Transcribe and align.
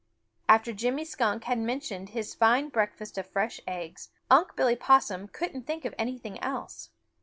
After 0.49 0.73
Jimmy 0.73 1.05
Skunk 1.05 1.43
had 1.43 1.59
mentioned 1.59 2.09
his 2.09 2.33
fine 2.33 2.69
breakfast 2.69 3.19
of 3.19 3.27
fresh 3.29 3.61
eggs, 3.67 4.09
Unc' 4.31 4.55
Billy 4.55 4.75
Possum 4.75 5.27
couldn't 5.27 5.67
think 5.67 5.85
of 5.85 5.93
anything 5.99 6.39
else. 6.41 6.89